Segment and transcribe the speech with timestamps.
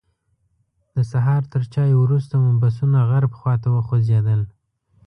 [0.95, 4.41] د سهار تر چایو وروسته مو بسونه غرب خواته وخوځېدل.